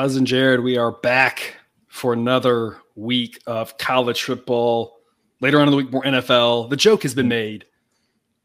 [0.00, 1.56] cousin Jared, we are back
[1.88, 4.98] for another week of college football.
[5.42, 6.70] Later on in the week, more NFL.
[6.70, 7.66] The joke has been made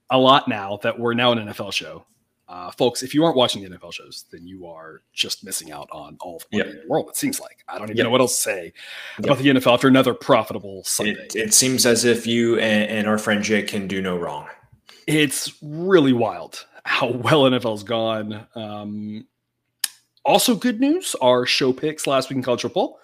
[0.10, 2.06] a lot now that we're now an NFL show.
[2.50, 5.88] Uh, folks, if you aren't watching the NFL shows, then you are just missing out
[5.94, 6.66] on all of Yep.
[6.66, 7.08] the world.
[7.08, 8.04] It seems like I don't even Yep.
[8.04, 8.74] know what else to say
[9.18, 11.14] about the NFL after another profitable Sunday.
[11.14, 14.50] It, it seems as if you and, and our friend Jake can do no wrong.
[15.08, 18.46] it's really wild how well NFL's gone.
[18.56, 19.26] Um,
[20.26, 23.00] also, good news: our show picks last week in college football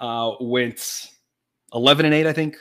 [0.00, 1.10] uh, went
[1.72, 2.56] eleven and eight, I think,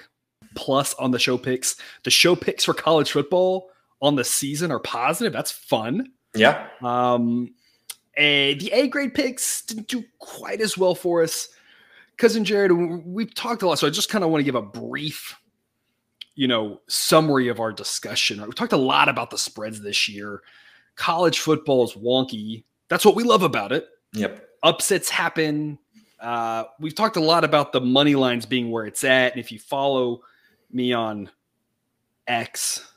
[0.56, 1.76] plus on the show picks.
[2.04, 3.70] The show picks for college football
[4.02, 5.34] on the season are positive.
[5.34, 6.12] That's fun.
[6.36, 6.68] Yeah.
[6.82, 7.54] Um,
[8.18, 11.48] and the A grade picks didn't do quite as well for us.
[12.18, 14.56] Cousin Jared, we- we've talked a lot, so I just kind of want to give
[14.56, 15.36] a brief,
[16.36, 18.42] you know, summary of our discussion.
[18.46, 20.42] We talked a lot about the spreads this year.
[20.96, 22.66] College football is wonky.
[22.90, 23.88] That's what we love about it.
[24.14, 24.48] Yep.
[24.64, 25.78] Upsets happen.
[26.20, 29.52] Uh, we've talked a lot about the money lines being where it's at, and if
[29.52, 30.22] you follow
[30.72, 31.30] me on
[32.28, 32.88] X,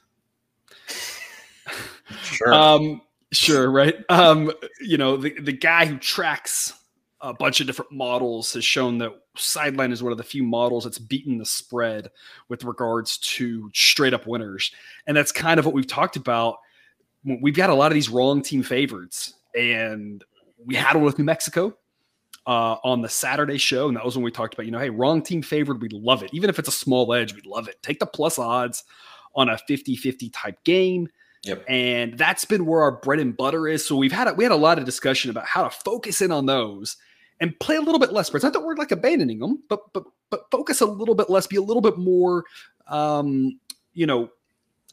[2.23, 2.53] Sure.
[2.55, 3.01] um,
[3.33, 3.97] sure, right?
[4.09, 6.73] Um, you know, the, the guy who tracks
[7.21, 10.85] a bunch of different models has shown that sideline is one of the few models
[10.85, 12.09] that's beaten the spread
[12.49, 14.71] with regards to straight up winners.
[15.07, 16.59] And that's kind of what we've talked about.
[17.25, 20.23] We've got a lot of these wrong team favorites, and
[20.67, 21.77] we had one with New Mexico.
[22.49, 24.89] Uh, on the Saturday show, and that was when we talked about, you know, hey,
[24.89, 26.31] wrong team favored, we love it.
[26.33, 27.75] Even if it's a small edge, we love it.
[27.83, 28.85] Take the plus odds
[29.35, 31.09] on a 50 50 type game
[31.47, 31.65] yep.
[31.69, 33.87] and that's been where our bread and butter is.
[33.87, 36.33] So we've had a, we had a lot of discussion about how to focus in
[36.33, 36.97] on those
[37.41, 38.45] and play a little bit less spreads.
[38.45, 41.57] Not that we're like abandoning them, but but but focus a little bit less, be
[41.57, 42.45] a little bit more,
[42.89, 43.59] um,
[43.95, 44.31] you know.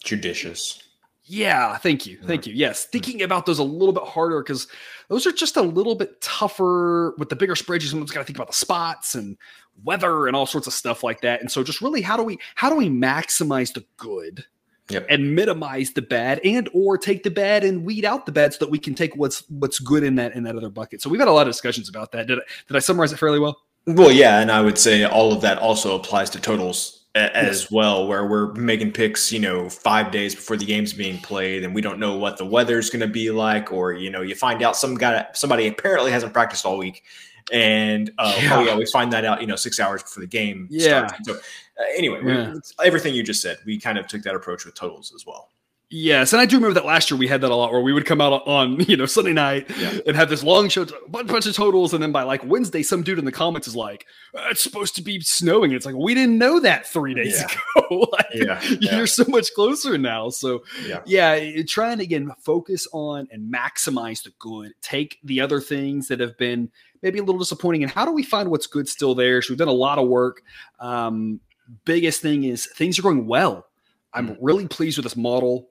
[0.04, 0.84] Judicious.
[1.26, 2.54] Yeah, thank you, thank you.
[2.54, 4.68] Yes, thinking about those a little bit harder because
[5.08, 7.86] those are just a little bit tougher with the bigger spreads.
[7.86, 9.38] You sometimes got to think about the spots and
[9.86, 11.40] weather and all sorts of stuff like that.
[11.40, 14.46] And so, just really, how do we how do we maximize the good?
[14.90, 15.06] Yep.
[15.10, 18.66] and minimize the bad and or take the bad and weed out the bad so
[18.66, 21.02] that we can take what's what's good in that in that other bucket.
[21.02, 22.28] So we've had a lot of discussions about that.
[22.28, 23.62] Did I, did I summarize it fairly well?
[23.88, 28.08] Well, yeah, and I would say all of that also applies to totals as well,
[28.08, 31.82] where we're making picks, you know, five days before the game's being played, and we
[31.82, 34.76] don't know what the weather's going to be like, or you know, you find out
[34.76, 37.04] some guy, somebody apparently hasn't practiced all week,
[37.52, 38.58] and uh, Yeah.
[38.58, 41.08] oh yeah, we find that out, you know, six hours before the game Yeah.
[41.08, 41.28] starts.
[41.28, 42.54] So uh, anyway, Yeah.
[42.84, 45.50] everything you just said, we kind of took that approach with totals as well.
[45.96, 47.94] Yes, and I do remember that last year we had that a lot, where we
[47.94, 50.00] would come out on you know Sunday night Yeah.
[50.08, 52.82] and have this long show, a bunch, bunch of totals, and then by like Wednesday,
[52.82, 55.86] some dude in the comments is like, "Uh, "It's supposed to be snowing." And it's
[55.86, 57.46] like we didn't know that three days Yeah.
[57.86, 58.08] ago.
[58.12, 58.62] like, Yeah,
[58.98, 60.30] you're so much closer now.
[60.30, 61.02] So Yeah.
[61.06, 64.72] yeah, trying to again focus on and maximize the good.
[64.82, 66.72] Take the other things that have been
[67.04, 69.44] maybe a little disappointing, and how do we find what's good still there?
[69.44, 70.42] So we've done a lot of work.
[70.80, 71.40] Um,
[71.86, 73.68] biggest thing is things are going well.
[74.12, 74.38] I'm Mm.
[74.42, 75.70] really pleased with this model.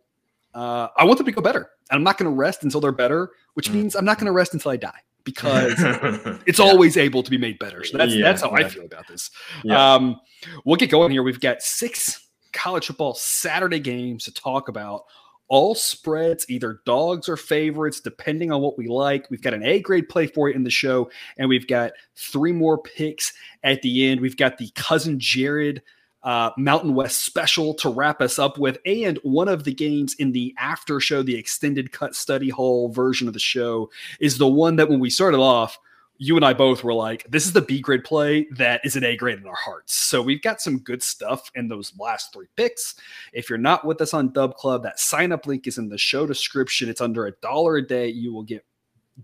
[0.54, 1.70] Uh, I want them to go better.
[1.90, 3.74] And I'm not going to rest until they're better, which Mm.
[3.74, 5.74] means I'm not going to rest until I die because
[6.46, 6.64] it's Yeah.
[6.64, 7.84] always able to be made better.
[7.84, 9.30] So that's Yeah, that's how I feel about this.
[9.64, 9.94] Yeah.
[9.94, 10.20] Um,
[10.64, 11.22] we'll get going here.
[11.22, 15.04] We've got six college football Saturday games to talk about.
[15.48, 19.30] All spreads, either dogs or favorites, depending on what we like.
[19.30, 22.52] We've got an A grade play for you in the show, and we've got three
[22.52, 24.20] more picks at the end.
[24.22, 25.82] We've got the cousin Jared
[26.24, 30.32] uh, Mountain West special to wrap us up with, and one of the games in
[30.32, 33.90] the after show, the extended cut study hall version of the show,
[34.20, 35.78] is the one that when we started off,
[36.18, 39.02] you and I both were like, this is the B grade play that is an
[39.02, 39.94] A grade in our hearts.
[39.96, 42.94] So we've got some good stuff in those last three picks.
[43.32, 45.98] If you're not with us on Dub Club, that sign up link is in the
[45.98, 46.88] show description.
[46.88, 48.06] It's under a dollar a day.
[48.06, 48.64] You will get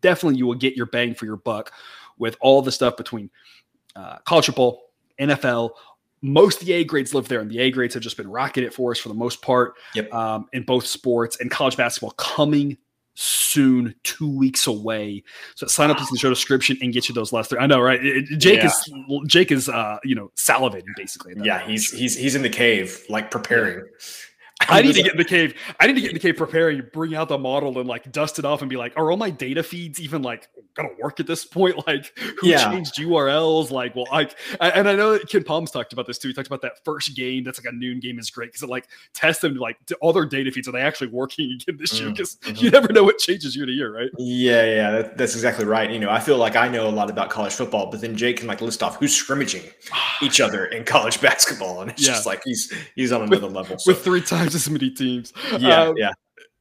[0.01, 1.73] definitely you will get your bang for your buck
[2.19, 3.31] with all the stuff between
[3.95, 4.91] uh, college football,
[5.21, 5.71] NFL.
[6.23, 8.65] Most of the A grades live there, and the A grades have just been rocking
[8.65, 10.13] it for us for the most part Yep.
[10.13, 12.77] um, in both sports and college basketball coming
[13.21, 15.25] soon, two weeks away.
[15.57, 17.59] So sign up in the show description and get you those last three.
[17.59, 18.01] I know, right?
[18.39, 18.67] Jake Yeah.
[18.67, 18.93] is
[19.27, 21.35] Jake is uh, you know salivating basically.
[21.43, 23.85] Yeah, he's he's he's in the cave, like preparing.
[24.69, 25.55] I need to get in the cave.
[25.79, 28.39] I need to get in the cave preparing, bring out the model and like dust
[28.41, 31.27] it off and be like, are all my data feeds even like gonna work at
[31.27, 31.77] this point?
[31.87, 32.71] Like who Yeah.
[32.71, 33.71] changed URLs?
[33.71, 36.29] Like, well, like I- and I know that KenPom's talked about this too.
[36.29, 38.69] He talked about that first game that's like a noon game is great because it
[38.69, 40.67] like tests them to like all their data feeds.
[40.69, 42.09] Are they actually working again this year?
[42.11, 42.61] Mm, Because mhm.
[42.61, 44.11] you never know what changes year to year, right?
[44.19, 45.91] Yeah, yeah, that, that's exactly right.
[45.91, 48.39] You know, I feel like I know a lot about college football, but then Jake
[48.39, 49.63] can like list off who's scrimmaging
[50.23, 52.15] each other in college basketball, and it's Yeah.
[52.15, 53.79] just like he's he's on another level.
[53.79, 55.33] So, With three times as many teams.
[55.59, 56.13] yeah, Um, yeah.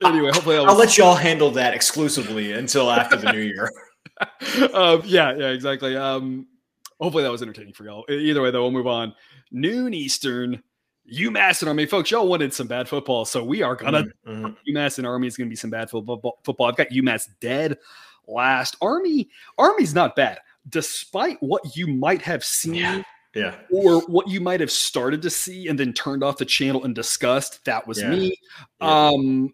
[0.04, 3.72] Anyway, hopefully that I'll let y'all handle that exclusively until after the new year.
[4.74, 5.96] um, yeah, yeah, exactly.
[5.96, 6.48] Um,
[7.00, 8.06] hopefully that was entertaining for y'all.
[8.10, 9.14] Either way, though, we'll move on.
[9.52, 10.62] Noon Eastern,
[11.12, 12.12] UMass and Army, folks.
[12.12, 14.48] Y'all wanted some bad football, so we are gonna mm-hmm.
[14.70, 16.40] UMass and Army is gonna be some bad football.
[16.44, 16.68] Football.
[16.68, 17.78] I've got UMass dead
[18.28, 18.76] last.
[18.82, 22.76] Army, Army's not bad, despite what you might have seen.
[22.76, 23.04] Yeah.
[23.38, 23.56] Yeah.
[23.72, 26.94] Or what you might have started to see and then turned off the channel and
[26.96, 27.64] discussed.
[27.66, 28.10] That was Yeah.
[28.10, 28.38] me.
[28.82, 29.08] Yeah.
[29.08, 29.54] Um,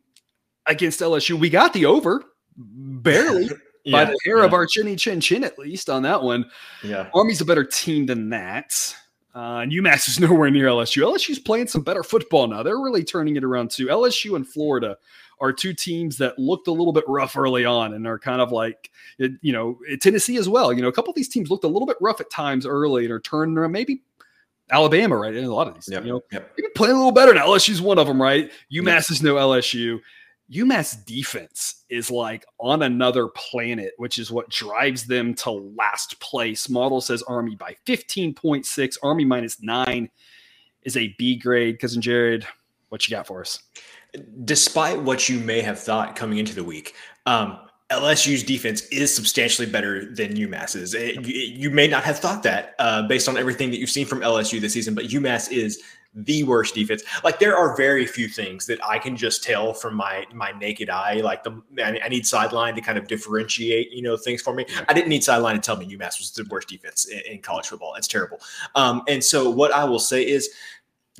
[0.65, 2.23] against LSU, we got the over
[2.57, 6.45] barely by Yeah, the hair of our chinny chin chin, at least on that one.
[6.83, 7.09] yeah.
[7.13, 8.95] Army's a better team than that.
[9.35, 11.01] Uh, and UMass is nowhere near LSU.
[11.03, 12.61] LSU's playing some better football now.
[12.63, 13.87] They're really turning it around too.
[13.87, 14.97] LSU and Florida
[15.41, 18.51] are two teams that looked a little bit rough early on and are kind of
[18.51, 20.71] like, you know, Tennessee as well.
[20.71, 23.05] You know, a couple of these teams looked a little bit rough at times early
[23.05, 23.71] and are turning around.
[23.71, 24.03] Maybe
[24.71, 25.35] Alabama, right?
[25.35, 26.03] In a lot of these, Yep.
[26.05, 26.53] you know, Yep.
[26.57, 27.47] maybe playing a little better now.
[27.47, 28.49] LSU's one of them, right?
[28.71, 29.99] UMass is no LSU.
[30.51, 36.69] UMass defense is like on another planet, which is what drives them to last place.
[36.69, 38.97] Model says Army by 15.6.
[39.01, 40.09] Army minus nine
[40.83, 41.79] is a B grade.
[41.79, 42.45] Cousin Jared,
[42.89, 43.61] what you got for us?
[44.45, 46.93] despite what you may have thought coming into the week,
[47.25, 47.57] um,
[47.89, 50.93] LSU's defense is substantially better than UMass's.
[50.93, 54.05] It- you, you may not have thought that uh, based on everything that you've seen
[54.05, 55.81] from LSU this season, but UMass is
[56.15, 57.03] the worst defense.
[57.23, 60.89] Like there are very few things that I can just tell from my my naked
[60.89, 61.21] eye.
[61.21, 64.65] Like the I need sideline to kind of differentiate, you know, things for me.
[64.87, 67.67] I didn't need sideline to tell me UMass was the worst defense in, in college
[67.67, 67.95] football.
[67.95, 68.39] It's terrible.
[68.75, 70.49] Um, and so what I will say is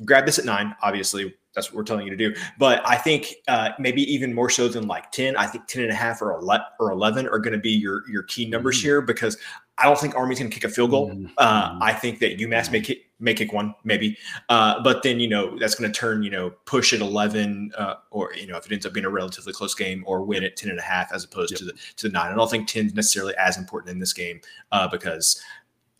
[0.04, 0.74] grab this at nine.
[0.82, 2.34] Obviously, that's what we're telling you to do.
[2.58, 5.92] But I think uh, maybe even more so than like 10, I think 10 and
[5.92, 8.82] a half or 11, or 11 are going to be your, your key numbers Mhm.
[8.82, 9.38] here because
[9.76, 11.10] I don't think Army's going to kick a field goal.
[11.10, 11.30] Mhm.
[11.36, 14.16] Uh, I think that UMass may kick, may kick one, maybe.
[14.48, 17.94] Uh, but then, you know, that's going to turn, you know, push at 11 uh,
[18.10, 20.56] or, you know, if it ends up being a relatively close game or win at
[20.56, 21.58] 10 and a half as opposed Yep.
[21.58, 22.30] to the, to the nine.
[22.30, 24.40] I don't think 10 is necessarily as important in this game
[24.70, 25.42] uh, because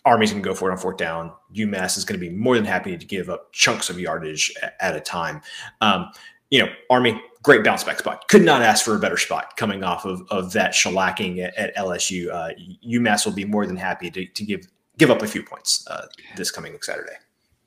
[0.04, 1.32] Army's going to go for it on fourth down.
[1.54, 4.84] UMass is going to be more than happy to give up chunks of yardage a-
[4.84, 5.40] at a time.
[5.80, 6.10] Um,
[6.50, 8.26] you know, Army, great bounce back spot.
[8.28, 11.76] Could not ask for a better spot coming off of, of that shellacking at, at
[11.76, 12.30] LSU.
[12.32, 12.50] Uh,
[12.84, 14.66] UMass will be more than happy to, to give
[14.98, 16.06] give up a few points uh,
[16.36, 17.14] this coming Saturday.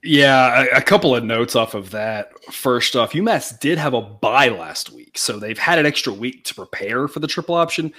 [0.03, 2.31] Yeah, a, a couple of notes off of that.
[2.51, 6.43] First off, UMass did have a bye last week, so they've had an extra week
[6.45, 7.93] to prepare for the triple option.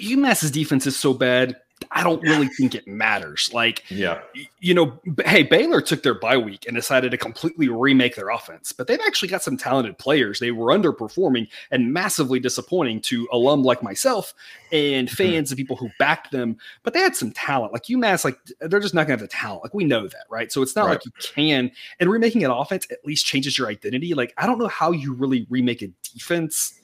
[0.00, 1.56] UMass's defense is so bad,
[1.90, 3.50] I don't really think it matters.
[3.52, 4.20] Like, Yeah.
[4.60, 8.72] you know, hey, Baylor took their bye week and decided to completely remake their offense,
[8.72, 10.38] but they've actually got some talented players.
[10.38, 14.34] They were underperforming and massively disappointing to alum like myself
[14.72, 15.14] and mm-hmm.
[15.16, 17.72] fans and people who backed them, but they had some talent.
[17.72, 19.62] Like UMass, like they're just not gonna have the talent.
[19.62, 20.50] Like we know that, right?
[20.50, 20.92] So it's not Right.
[20.92, 21.70] like you can.
[22.00, 24.14] And remaking an offense at least changes your identity.
[24.14, 26.80] Like I don't know how you really remake a defense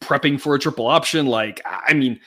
[0.00, 1.26] prepping for a triple option.
[1.26, 2.20] Like I mean,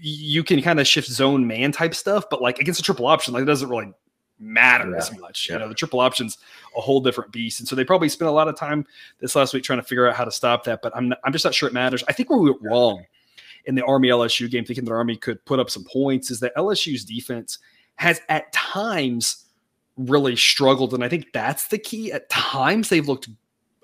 [0.00, 3.34] you can kind of shift zone man type stuff, but like against a triple option,
[3.34, 3.92] like it doesn't really
[4.38, 5.48] matter as much.
[5.48, 5.54] Yeah.
[5.54, 6.38] You know, the triple option's
[6.76, 8.86] a whole different beast, and so they probably spent a lot of time
[9.18, 10.80] this last week trying to figure out how to stop that.
[10.82, 12.04] But I'm not, I'm just not sure it matters.
[12.08, 13.04] I think where we went wrong
[13.64, 16.54] in the Army LSU game, thinking the Army could put up some points, is that
[16.56, 17.58] LSU's defense
[17.96, 19.44] has at times
[19.96, 22.12] really struggled, and I think that's the key.
[22.12, 23.28] At times they've looked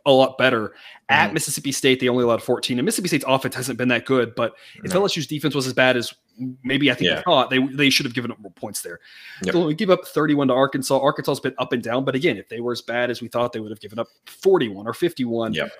[0.06, 0.74] a lot better.
[1.08, 1.34] At Mhm.
[1.34, 4.34] Mississippi State, they only allowed 14, and Mississippi State's offense hasn't been that good.
[4.34, 5.00] But if No.
[5.02, 6.14] LSU's defense was as bad as
[6.62, 7.16] maybe I think Yeah.
[7.16, 9.00] they thought, they they should have given up more points there.
[9.44, 9.52] Yep.
[9.54, 10.98] So we give up 31 to Arkansas.
[10.98, 13.52] Arkansas's been up and down, but again, if they were as bad as we thought,
[13.52, 15.52] they would have given up 41 or 51.
[15.54, 15.72] Yep.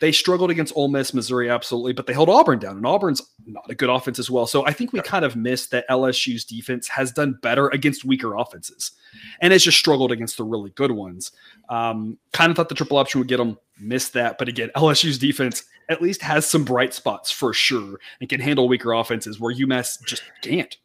[0.00, 3.70] They struggled against Ole Miss, Missouri, absolutely, but they held Auburn down, and Auburn's not
[3.70, 4.46] a good offense as well.
[4.46, 8.34] So I think we kind of missed that LSU's defense has done better against weaker
[8.34, 8.92] offenses,
[9.40, 11.32] and it's just struggled against the really good ones.
[11.68, 15.18] Um, kind of thought the triple option would get them, missed that, but again, LSU's
[15.18, 19.54] defense at least has some bright spots for sure, and can handle weaker offenses where
[19.54, 20.76] UMass just can't.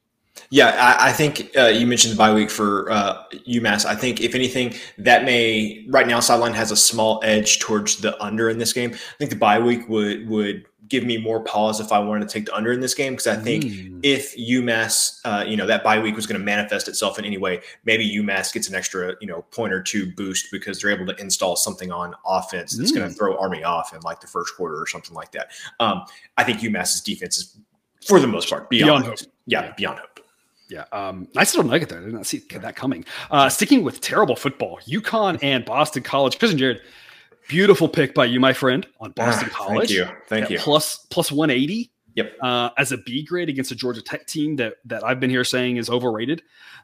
[0.50, 3.86] Yeah, I, I think uh, you mentioned the bye week for uh, UMass.
[3.86, 8.21] I think if anything, that may right now sideline has a small edge towards the
[8.24, 8.91] under in this game.
[8.93, 12.33] I think the bye week would would give me more pause if I wanted to
[12.33, 14.00] take the under in this game because I think Mm.
[14.03, 17.38] if UMass, uh, you know, that bye week was going to manifest itself in any
[17.38, 21.05] way, maybe UMass gets an extra, you know, point or two boost because they're able
[21.05, 23.12] to install something on offense that's going Mm.
[23.12, 25.51] to throw Army off in like the first quarter or something like that.
[25.79, 26.03] Um,
[26.38, 27.57] I think UMass's defense is,
[28.05, 29.29] for the most part, beyond, Beyond hope.
[29.45, 30.11] Yeah, beyond hope.
[30.72, 32.00] Yeah, um, I still don't like it there.
[32.00, 33.04] I did not see that coming.
[33.30, 36.40] Uh, sticking with terrible football, UConn and Boston College.
[36.40, 36.80] Cousin Jared,
[37.50, 39.90] beautiful pick by you, my friend, on Boston Ah, College.
[39.90, 40.16] Thank you.
[40.28, 40.58] Thank you.
[40.60, 41.92] Plus plus one eighty.
[42.16, 42.38] Yep.
[42.42, 45.44] Uh, as a B grade against a Georgia Tech team that that I've been here
[45.44, 46.42] saying is overrated.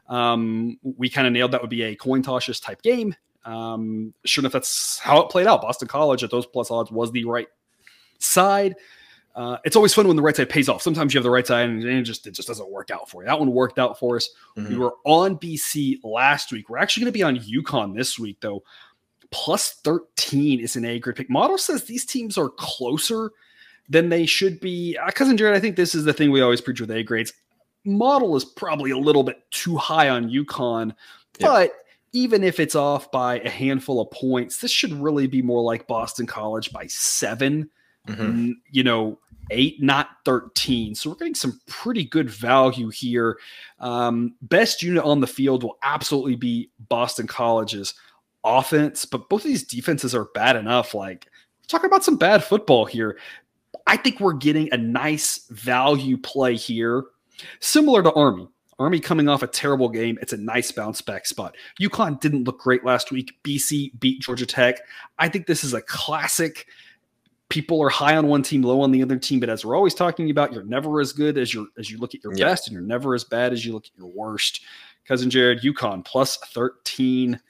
[0.08, 3.14] Um, we kind of nailed that would be a coin tosses type game.
[3.46, 5.62] Um, sure enough, that's how it played out.
[5.62, 7.48] Boston College at those plus odds was the right
[8.18, 8.76] side.
[9.38, 10.82] Uh, it's always fun when the right side pays off.
[10.82, 13.22] Sometimes you have the right side and it just it just doesn't work out for
[13.22, 13.28] you.
[13.28, 14.28] That one worked out for us.
[14.56, 14.72] Mm-hmm.
[14.72, 16.68] We were on BC last week.
[16.68, 18.64] We're actually going to be on UConn this week though.
[19.30, 21.30] Plus 13 is an A grade pick.
[21.30, 23.30] Model says these teams are closer
[23.88, 24.98] than they should be.
[25.00, 27.32] Uh, Cousin Jared, I think this is the thing we always preach with A grades.
[27.84, 30.96] Model is probably a little bit too high on UConn,
[31.38, 31.74] but
[32.12, 35.86] even if it's off by a handful of points, this should really be more like
[35.86, 37.70] Boston College by 7
[38.08, 38.50] mm-hmm.
[38.72, 39.18] you know,
[39.50, 40.94] eight, not 13.
[40.94, 43.38] So we're getting some pretty good value here.
[43.80, 47.94] Um, best unit on the field will absolutely be Boston College's
[48.44, 50.94] offense, but both of these defenses are bad enough.
[50.94, 51.26] Like,
[51.68, 53.18] talking about some bad football here.
[53.86, 57.04] I think we're getting a nice value play here,
[57.60, 58.48] similar to Army.
[58.78, 60.18] Army coming off a terrible game.
[60.22, 61.56] It's a nice bounce back spot.
[61.80, 63.32] UConn didn't look great last week.
[63.42, 64.76] BC beat Georgia Tech.
[65.18, 66.66] I think this is a classic.
[67.48, 69.94] People are high on one team, low on the other team, but as we're always
[69.94, 72.74] talking about, you're never as good as you as you look at your best, and
[72.74, 74.60] you're never as bad as you look at your worst.
[75.06, 77.40] Cousin Jared, UConn plus 13.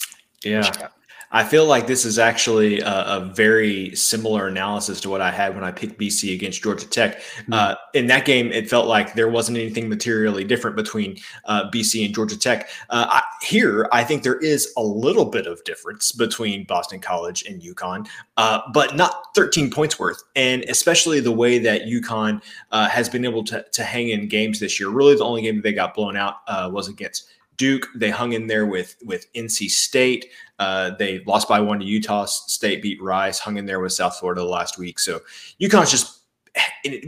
[0.45, 0.89] Yeah.
[1.31, 5.55] I feel like this is actually a, a, very similar analysis to what I had
[5.55, 7.19] when I picked BC against Georgia Tech.
[7.19, 7.53] Mm-hmm.
[7.53, 12.07] Uh, in that game, it felt like there wasn't anything materially different between uh, BC
[12.07, 12.71] and Georgia Tech.
[12.89, 17.45] Uh, I, here, I think there is a little bit of difference between Boston College
[17.45, 18.09] and UConn,
[18.39, 20.23] uh, but not 13 points worth.
[20.35, 24.61] And especially the way that UConn uh, has been able to, to hang in games
[24.61, 24.89] this year.
[24.89, 27.89] Really, the only game that they got blown out uh, was against Duke.
[27.95, 30.27] They hung in there with with NC State.
[30.59, 32.81] Uh, they lost by one to Utah State.
[32.81, 33.39] Beat Rice.
[33.39, 34.99] Hung in there with South Florida last week.
[34.99, 35.21] So
[35.61, 36.21] UConn's just.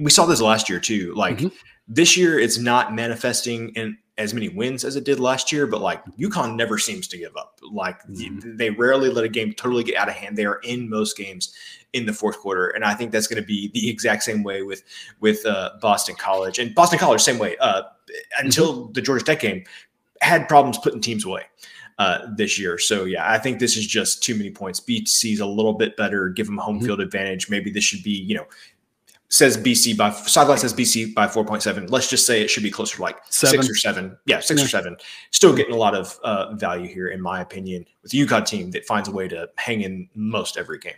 [0.01, 1.15] we saw this last year too.
[1.15, 1.49] Like mm-hmm.
[1.89, 5.67] this year, it's not manifesting in as many wins as it did last year.
[5.67, 7.59] But like UConn never seems to give up.
[7.73, 8.57] Like mm-hmm.
[8.57, 10.37] they rarely let a game totally get out of hand.
[10.37, 11.55] They are in most games
[11.93, 14.63] in the fourth quarter, and I think that's going to be the exact same way
[14.63, 14.83] with
[15.21, 17.57] with uh, Boston College and Boston College same way.
[17.59, 17.83] Uh,
[18.39, 18.93] until mm-hmm.
[18.93, 19.65] the Georgia Tech game,
[20.21, 21.43] had problems putting teams away.
[21.99, 22.79] Uh, this year.
[22.79, 24.81] So yeah, I think this is just too many points.
[24.81, 26.31] BC's a little bit better.
[26.31, 26.87] Give them home mm-hmm.
[26.87, 27.51] field advantage.
[27.51, 28.47] Maybe this should be, you know,
[29.31, 31.91] says BC by sideline says BC by 4.7.
[31.91, 33.63] Let's just say it should be closer to like seven.
[33.63, 34.17] six or seven.
[34.27, 34.65] Yeah, six yeah.
[34.67, 34.97] or seven.
[35.31, 38.71] Still getting a lot of uh, value here, in my opinion, with the UConn team
[38.73, 40.95] that finds a way to hang in most every game.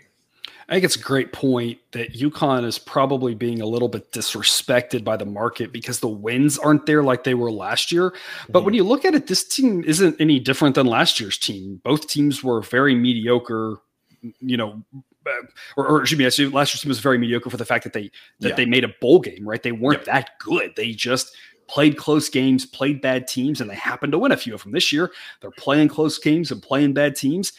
[0.68, 5.04] I think it's a great point that UConn is probably being a little bit disrespected
[5.04, 8.14] by the market because the wins aren't there like they were last year.
[8.48, 8.64] But mm-hmm.
[8.66, 11.80] when you look at it, this team isn't any different than last year's team.
[11.84, 13.78] Both teams were very mediocre,
[14.40, 14.82] you know,
[15.26, 15.30] uh,
[15.76, 18.10] or, or excuse me, last year's team was very mediocre for the fact that they
[18.40, 18.54] that yeah.
[18.54, 19.62] they made a bowl game, right?
[19.62, 20.72] They weren't that good.
[20.76, 21.34] They just
[21.68, 24.72] played close games, played bad teams, and they happened to win a few of them.
[24.72, 27.52] This year, they're playing close games and playing bad teams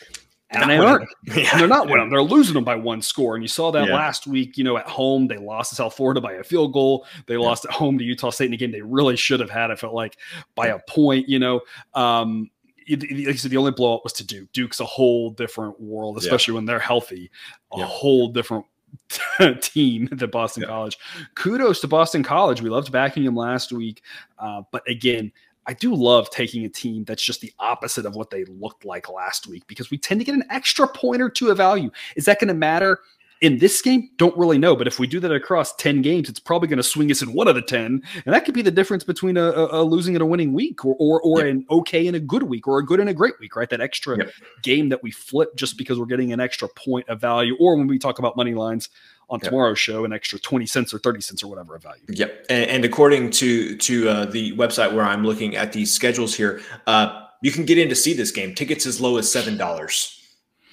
[0.53, 1.09] and they aren't.
[1.35, 1.57] Yeah.
[1.57, 2.09] They're not winning.
[2.09, 3.35] They're losing them by one score.
[3.35, 3.95] And you saw that yeah.
[3.95, 4.57] last week.
[4.57, 7.05] You know, at home they lost to South Florida by a field goal.
[7.27, 7.41] They yeah.
[7.41, 9.71] lost at home to Utah State in a game they really should have had.
[9.71, 10.17] I felt like
[10.55, 11.27] by a point.
[11.27, 11.61] You know,
[11.93, 12.49] um,
[12.89, 14.51] like you said, the only blowout was to Duke.
[14.51, 17.31] Duke's a whole different world, especially when they're healthy.
[17.71, 18.65] A whole different
[19.61, 20.97] team than Boston College.
[21.35, 22.61] Kudos to Boston College.
[22.61, 24.01] We loved backing him last week,
[24.37, 25.31] uh, but again,
[25.65, 29.09] I do love taking a team that's just the opposite of what they looked like
[29.09, 31.89] last week because we tend to get an extra point or two of value.
[32.15, 32.99] Is that going to matter
[33.41, 34.09] in this game?
[34.17, 34.75] Don't really know.
[34.75, 37.33] But if we do that across 10 games, it's probably going to swing us in
[37.33, 38.01] one of the 10.
[38.25, 40.95] And that could be the difference between a, a losing and a winning week or,
[40.99, 41.47] or, or yep.
[41.47, 43.69] an okay and a good week or a good and a great week, right?
[43.69, 44.31] That extra yep.
[44.63, 47.55] game that we flip just because we're getting an extra point of value.
[47.59, 48.89] Or when we talk about money lines,
[49.29, 49.49] on yep.
[49.49, 52.03] tomorrow's show an extra 20 cents or 30 cents or whatever of value.
[52.09, 52.45] Yep.
[52.49, 56.61] And, and according to to uh, the website where I'm looking at these schedules here,
[56.87, 58.55] uh, you can get in to see this game.
[58.55, 60.21] Tickets as low as seven dollars.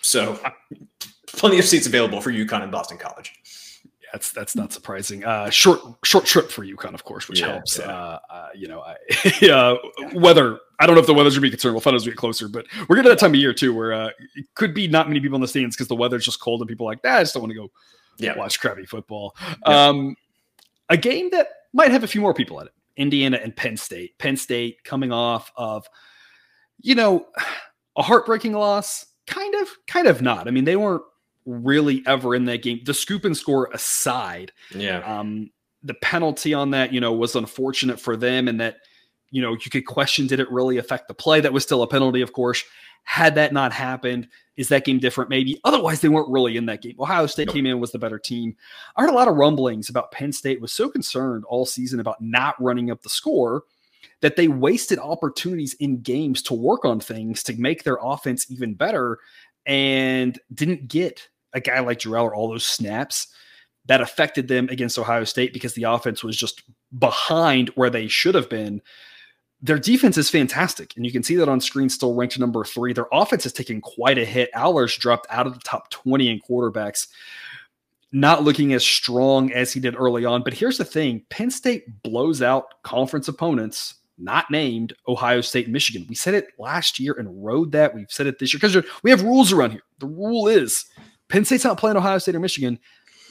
[0.03, 0.39] So
[1.27, 3.33] plenty of seats available for UConn and Boston College.
[4.13, 5.25] That's that's not surprising.
[5.25, 7.79] Uh, short short trip for UConn, of course, which yeah, helps.
[7.79, 7.87] Yeah.
[7.87, 8.97] Uh, uh, you know, I,
[9.41, 9.75] yeah,
[10.15, 10.59] weather.
[10.81, 11.75] I don't know if the weather's gonna be concerned.
[11.75, 13.53] We'll find out as we get closer, but we're getting to that time of year
[13.53, 16.25] too, where uh, it could be not many people in the stands because the weather's
[16.25, 17.71] just cold and people are like, nah, I just don't want to go
[18.23, 18.37] yeah.
[18.37, 19.37] watch crappy football.
[19.67, 19.89] Yeah.
[19.89, 20.17] Um,
[20.89, 22.73] a game that might have a few more people at it.
[22.97, 24.19] Indiana and Penn State.
[24.19, 25.89] Penn State coming off of,
[26.81, 27.27] you know,
[27.97, 29.07] a heartbreaking loss.
[29.27, 30.49] Kind of, kind of not.
[30.49, 31.03] I mean, they weren't
[31.47, 32.81] really ever in that game.
[32.85, 34.99] The scoop and score aside, yeah.
[34.99, 35.51] Um,
[35.83, 38.79] the penalty on that, you know, was unfortunate for them, and that,
[39.31, 41.41] you know, you could question did it really affect the play?
[41.41, 42.63] That was still a penalty, of course.
[43.05, 45.31] Had that not happened, is that game different?
[45.31, 45.61] Maybe.
[45.65, 46.97] Otherwise, they weren't really in that game.
[47.01, 47.57] Ohio State nope.
[47.57, 48.57] came in was the better team.
[48.97, 52.21] I heard a lot of rumblings about Penn State was so concerned all season about
[52.21, 53.65] not running up the score
[54.21, 58.75] that they wasted opportunities in games to work on things to make their offense even
[58.75, 59.19] better
[59.67, 63.29] and didn't get a guy like Jarrell or all those snaps
[63.87, 66.63] that affected them against Ohio State because the offense was just
[66.99, 68.81] behind where they should have been.
[69.63, 71.91] Their defense is fantastic, and you can see that on screen.
[71.91, 72.93] Still ranked number three.
[72.93, 74.51] Their offense has taken quite a hit.
[74.55, 77.09] Allar's dropped out of the top twenty in quarterbacks
[78.13, 80.43] not looking as strong as he did early on.
[80.43, 86.07] But here's the thing Penn State blows out conference opponents, not named Ohio State Michigan.
[86.09, 87.95] We said it last year and rode that.
[87.95, 89.83] We've said it this year because we have rules around here.
[89.99, 90.87] The rule is
[91.29, 92.79] Penn State's not playing Ohio State or Michigan.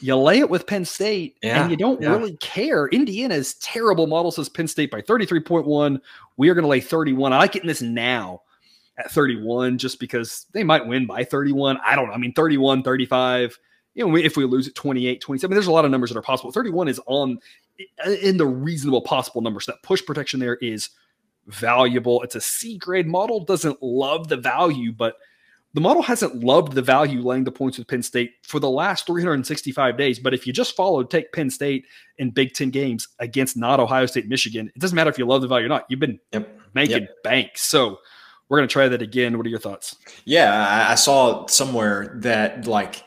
[0.00, 2.10] You lay it with Penn State yeah, and you don't yeah.
[2.10, 2.86] really care.
[2.88, 6.00] Indiana's terrible model says Penn State by 33.1.
[6.36, 7.32] We are going to lay 31.
[7.32, 8.42] I like getting this now
[8.98, 11.78] at 31 just because they might win by 31.
[11.84, 12.14] I don't know.
[12.14, 13.58] I mean, 31, 35
[13.94, 16.22] you know, if we lose at 28, 27, there's a lot of numbers that are
[16.22, 16.52] possible.
[16.52, 17.38] 31 is on
[18.22, 19.66] in the reasonable possible numbers.
[19.66, 20.90] So that push protection there is
[21.46, 22.22] valuable.
[22.22, 25.16] It's a C grade model, doesn't love the value, but
[25.72, 29.06] the model hasn't loved the value laying the points with Penn State for the last
[29.06, 30.18] 365 days.
[30.18, 31.86] But if you just follow, take Penn State
[32.18, 35.42] in Big Ten games against not Ohio State, Michigan, it doesn't matter if you love
[35.42, 35.84] the value or not.
[35.88, 36.58] You've been yep.
[36.74, 37.22] making yep.
[37.22, 37.50] bank.
[37.54, 37.98] So
[38.48, 39.36] we're going to try that again.
[39.36, 39.96] What are your thoughts?
[40.24, 43.04] Yeah, I saw somewhere that like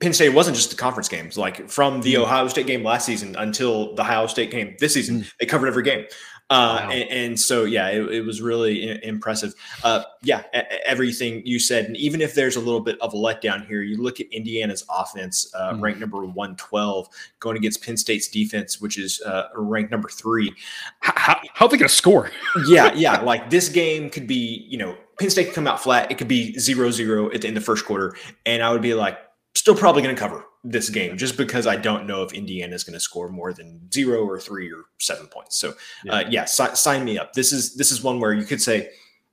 [0.00, 1.38] Penn State wasn't just the conference games.
[1.38, 2.22] Like from the mm.
[2.22, 5.32] Ohio State game last season until the Ohio State game this season, mm.
[5.40, 6.04] they covered every game.
[6.48, 6.90] Uh, wow.
[6.90, 9.52] and, and, so, yeah, it, it was really impressive.
[9.82, 10.44] Uh, yeah,
[10.84, 13.96] everything you said, and even if there's a little bit of a letdown here, you
[13.96, 15.80] look at Indiana's offense, uh, mm.
[15.80, 17.08] ranked number one twelve,
[17.40, 20.54] going against Penn State's defense, which is uh, ranked number three.
[21.00, 22.30] How, how are they going to score?
[22.68, 26.12] yeah, yeah, like this game could be, you know, Penn State could come out flat.
[26.12, 28.82] It could be zero zero at the end of the first quarter, and I would
[28.82, 29.18] be like,
[29.56, 32.84] still probably going to cover this game just because I don't know if Indiana is
[32.84, 35.56] going to score more than zero or three or seven points.
[35.56, 35.74] So,
[36.04, 37.32] yeah, uh, yeah si- sign me up.
[37.32, 38.90] This is this is one where you could say,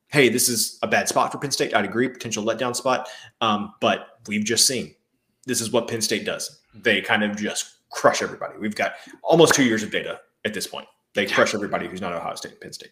[0.08, 3.10] "Hey, this is a bad spot for Penn State." I'd agree, potential letdown spot.
[3.42, 4.96] Um, but we've just seen
[5.46, 6.60] this is what Penn State does.
[6.74, 8.58] They kind of just crush everybody.
[8.58, 8.94] We've got
[9.24, 10.88] almost two years of data at this point.
[11.14, 12.92] They crush everybody who's not Ohio State, Penn State.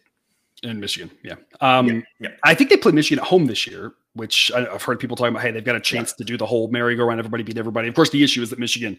[0.62, 1.34] In Michigan, yeah.
[1.60, 2.28] Um, yeah, yeah.
[2.44, 5.42] I think they play Michigan at home this year, which I've heard people talking about.
[5.42, 6.18] Hey, they've got a chance yeah.
[6.18, 7.88] to do the whole merry-go-round, everybody beat everybody.
[7.88, 8.98] Of course, the issue is that Michigan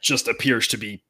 [0.00, 1.00] just appears to be,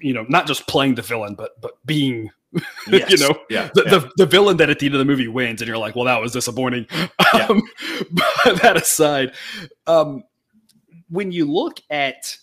[0.00, 2.30] you know, not just playing the villain, but but being,
[2.88, 3.10] yes.
[3.10, 3.70] you know, yeah.
[3.74, 5.96] The, the, the villain that at the end of the movie wins, and you're like,
[5.96, 6.86] well, that was disappointing.
[7.48, 7.62] Um,
[8.10, 9.32] but that aside,
[9.86, 10.22] um,
[11.08, 12.36] when you look at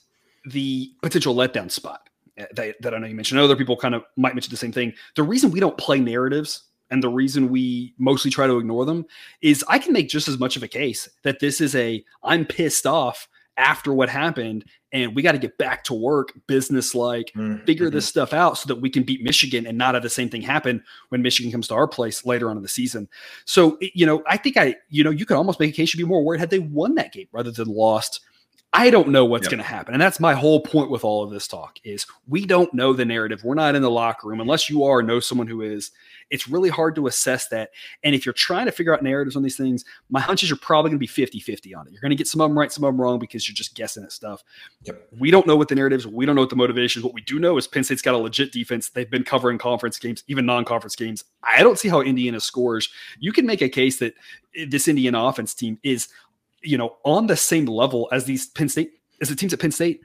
[0.46, 4.04] the potential letdown spot uh, that, that I know you mentioned, other people kind of
[4.18, 4.94] might mention the same thing.
[5.16, 9.06] The reason we don't play narratives and the reason we mostly try to ignore them
[9.42, 12.46] is I can make just as much of a case that this is a I'm
[12.46, 17.32] pissed off after what happened and we got to get back to work business like
[17.36, 17.64] mm-hmm.
[17.66, 20.30] figure this stuff out so that we can beat Michigan and not have the same
[20.30, 23.08] thing happen when Michigan comes to our place later on in the season.
[23.46, 25.98] So, you know, I think I, you know, you could almost make a case should
[25.98, 28.22] be more worried had they won that game rather than lost
[28.72, 29.52] I don't know what's yep.
[29.52, 29.96] going to happen.
[29.96, 33.04] And that's my whole point with all of this talk is we don't know the
[33.04, 33.44] narrative.
[33.44, 35.90] We're not in the locker room unless you are know someone who is.
[36.30, 37.72] It's really hard to assess that.
[38.04, 40.58] And if you're trying to figure out narratives on these things, my hunch is you're
[40.58, 41.92] probably going to be 50-50 on it.
[41.92, 43.74] You're going to get some of them right, some of them wrong because you're just
[43.74, 44.44] guessing at stuff.
[44.84, 45.08] Yep.
[45.18, 47.04] We don't know what the narratives, we don't know what the motivations.
[47.04, 48.90] What we do know is Penn State's got a legit defense.
[48.90, 51.24] They've been covering conference games, even non-conference games.
[51.42, 52.90] I don't see how Indiana scores.
[53.20, 54.14] You can make a case that
[54.68, 56.10] this Indiana offense team is
[56.62, 58.92] you know, on the same level as these Penn State,
[59.22, 60.02] as the teams at Penn State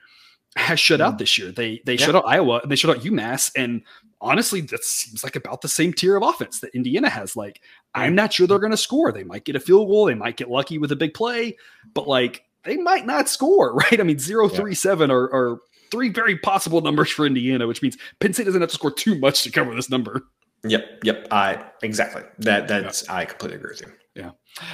[0.56, 1.18] has shut out mm.
[1.18, 1.50] this year.
[1.50, 2.06] They they yeah.
[2.06, 3.82] shut out Iowa, and they shut out UMass, and
[4.20, 7.36] honestly, that seems like about the same tier of offense that Indiana has.
[7.36, 7.60] Like,
[7.94, 9.12] I'm not sure they're going to score.
[9.12, 11.56] They might get a field goal, they might get lucky with a big play,
[11.92, 14.00] but like they might not score, right?
[14.00, 14.56] I mean, zero yeah.
[14.56, 18.60] three seven are, are three very possible numbers for Indiana, which means Penn State doesn't
[18.60, 20.26] have to score too much to cover this number.
[20.66, 21.28] Yep, yep.
[21.30, 22.68] I exactly that.
[22.68, 23.92] That's I completely agree with you.
[24.14, 24.30] Yeah.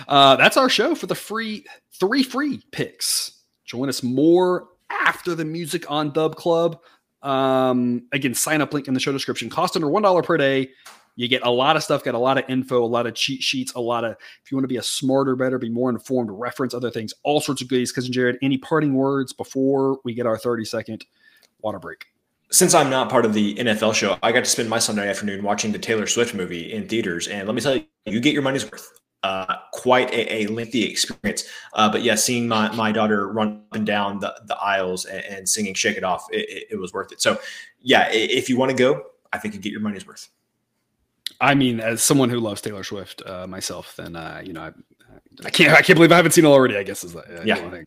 [0.07, 1.65] Uh, that's our show for the free
[1.99, 3.43] three free picks.
[3.65, 6.81] Join us more after the music on Dub Club.
[7.23, 9.49] Um, again, sign up link in the show description.
[9.49, 10.71] Cost under one dollar per day.
[11.17, 13.43] You get a lot of stuff, got a lot of info, a lot of cheat
[13.43, 16.31] sheets, a lot of if you want to be a smarter, better, be more informed,
[16.31, 17.93] reference other things, all sorts of goodies.
[17.93, 21.05] Cousin Jared, any parting words before we get our 30 second
[21.61, 22.07] water break?
[22.53, 25.43] Since I'm not part of the NFL show, I got to spend my Sunday afternoon
[25.43, 27.29] watching the Taylor Swift movie in theaters.
[27.29, 28.91] And let me tell you, you get your money's worth
[29.23, 31.45] uh, quite a, a, lengthy experience.
[31.75, 35.25] Uh, but yeah, seeing my, my daughter run up and down the, the aisles and,
[35.25, 37.21] and singing Shake It Off, it, it, it, was worth it.
[37.21, 37.39] So
[37.83, 39.03] yeah, if you want to go,
[39.33, 40.29] I think you get your money's worth.
[41.41, 44.73] I mean, as someone who loves Taylor Swift uh, myself, then, uh, you know, I,
[45.45, 45.73] I can't.
[45.73, 46.77] I can't believe I haven't seen it already.
[46.77, 47.41] I guess is that.
[47.41, 47.83] Uh, yeah.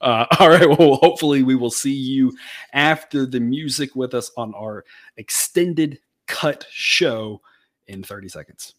[0.00, 0.68] Uh, all right.
[0.68, 2.36] Well, hopefully we will see you
[2.72, 4.84] after the music with us on our
[5.16, 7.40] extended cut show
[7.88, 8.74] in 30 seconds.